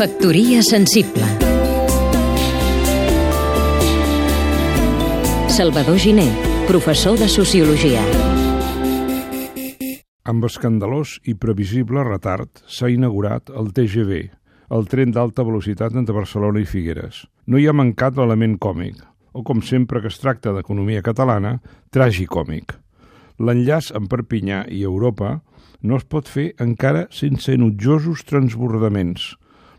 Factoria 0.00 0.62
sensible 0.62 1.26
Salvador 5.52 5.98
Giné, 5.98 6.24
professor 6.66 7.18
de 7.20 7.26
Sociologia 7.28 8.00
Amb 10.24 10.46
escandalós 10.48 11.18
i 11.28 11.34
previsible 11.36 12.00
retard 12.06 12.62
s'ha 12.64 12.88
inaugurat 12.88 13.52
el 13.52 13.68
TGV, 13.76 14.22
el 14.72 14.88
tren 14.88 15.12
d'alta 15.12 15.44
velocitat 15.44 15.92
entre 15.92 16.16
Barcelona 16.16 16.64
i 16.64 16.70
Figueres. 16.72 17.26
No 17.44 17.60
hi 17.60 17.68
ha 17.68 17.76
mancat 17.76 18.16
l'element 18.16 18.56
còmic, 18.56 18.96
o 19.36 19.44
com 19.44 19.60
sempre 19.60 20.00
que 20.00 20.08
es 20.08 20.16
tracta 20.24 20.56
d'economia 20.56 21.04
catalana, 21.04 21.58
tragicòmic. 21.92 22.72
L'enllaç 23.36 23.92
amb 23.92 24.08
Perpinyà 24.08 24.64
i 24.72 24.80
Europa 24.80 25.42
no 25.84 26.00
es 26.00 26.08
pot 26.08 26.24
fer 26.24 26.54
encara 26.56 27.04
sense 27.12 27.52
enutjosos 27.52 28.24
transbordaments. 28.24 29.34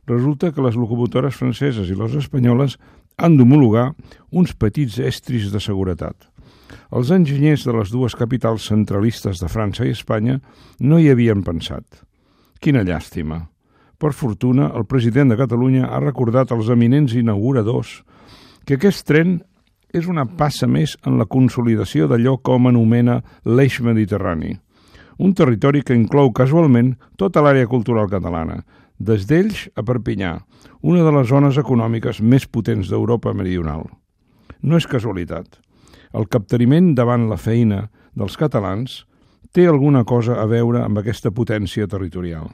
Resulta 0.10 0.52
que 0.52 0.64
les 0.64 0.76
locomotores 0.76 1.38
franceses 1.38 1.90
i 1.90 1.98
les 1.98 2.16
espanyoles 2.18 2.78
han 3.18 3.38
d'homologar 3.38 3.92
uns 4.32 4.56
petits 4.58 4.98
estris 5.00 5.52
de 5.54 5.60
seguretat. 5.62 6.16
Els 6.92 7.12
enginyers 7.12 7.66
de 7.68 7.76
les 7.76 7.92
dues 7.92 8.16
capitals 8.16 8.66
centralistes 8.72 9.40
de 9.44 9.50
França 9.52 9.86
i 9.86 9.94
Espanya 9.94 10.40
no 10.80 11.00
hi 11.00 11.12
havien 11.12 11.44
pensat. 11.44 12.04
Quina 12.62 12.84
llàstima. 12.88 13.46
Per 14.02 14.14
fortuna, 14.18 14.72
el 14.76 14.88
president 14.90 15.30
de 15.30 15.38
Catalunya 15.38 15.88
ha 15.92 16.02
recordat 16.02 16.52
als 16.52 16.72
eminents 16.74 17.14
inauguradors 17.14 18.02
que 18.66 18.78
aquest 18.80 19.06
tren 19.06 19.40
és 19.94 20.08
una 20.08 20.26
passa 20.26 20.68
més 20.68 20.96
en 21.06 21.20
la 21.20 21.28
consolidació 21.30 22.08
d'allò 22.08 22.38
com 22.42 22.70
anomena 22.70 23.20
l'eix 23.46 23.80
mediterrani, 23.84 24.56
un 25.20 25.34
territori 25.38 25.84
que 25.86 25.98
inclou 25.98 26.32
casualment 26.34 26.96
tota 27.20 27.44
l'àrea 27.44 27.68
cultural 27.68 28.10
catalana, 28.10 28.62
des 29.02 29.26
d'Ells 29.28 29.68
a 29.76 29.84
Perpinyà, 29.86 30.36
una 30.82 31.04
de 31.06 31.12
les 31.16 31.28
zones 31.30 31.58
econòmiques 31.58 32.22
més 32.22 32.48
potents 32.48 32.90
d'Europa 32.90 33.34
meridional. 33.34 33.88
No 34.62 34.78
és 34.78 34.88
casualitat. 34.88 35.60
El 36.14 36.28
capteniment 36.30 36.94
davant 36.96 37.28
la 37.30 37.40
feina 37.40 37.88
dels 38.18 38.38
catalans 38.38 39.06
té 39.52 39.68
alguna 39.68 40.04
cosa 40.06 40.38
a 40.42 40.46
veure 40.48 40.84
amb 40.84 41.02
aquesta 41.02 41.32
potència 41.32 41.88
territorial. 41.88 42.50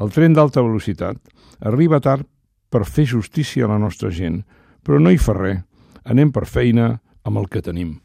El 0.00 0.12
tren 0.14 0.36
d'alta 0.36 0.62
velocitat 0.62 1.18
arriba 1.66 2.00
tard 2.00 2.26
per 2.70 2.86
fer 2.86 3.08
justícia 3.10 3.66
a 3.66 3.72
la 3.72 3.80
nostra 3.82 4.10
gent, 4.14 4.44
però 4.86 5.00
no 5.02 5.10
hi 5.10 5.18
fa 5.18 5.34
res. 5.36 5.64
Anem 6.04 6.30
per 6.32 6.46
feina 6.48 6.94
amb 7.28 7.42
el 7.42 7.50
que 7.52 7.60
tenim. 7.60 7.98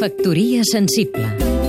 Factoria 0.00 0.66
sensible 0.68 1.61